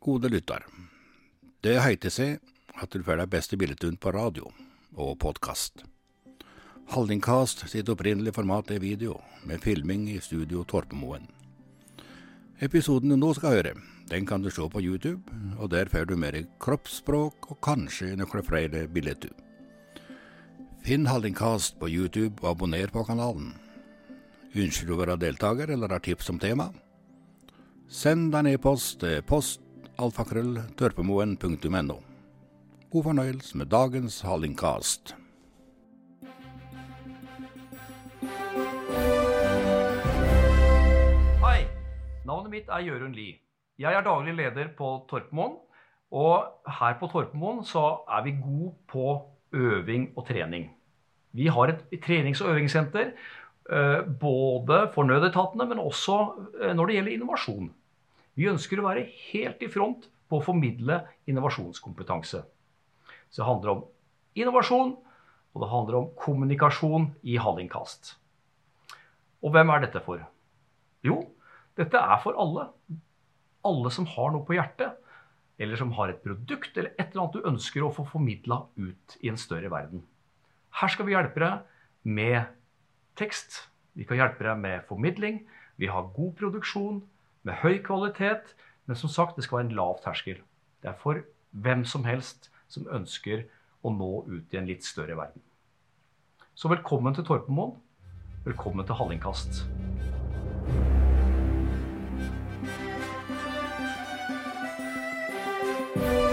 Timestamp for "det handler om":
63.42-63.82, 65.60-66.06